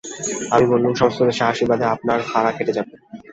আমি 0.53 0.65
বললুম, 0.71 0.93
সমস্ত 0.93 1.19
দেশের 1.21 1.49
আশীর্বাদে 1.51 1.85
আপনার 1.95 2.19
ফাঁড়া 2.29 2.51
কেটে 2.51 2.73
যাবে। 2.77 2.93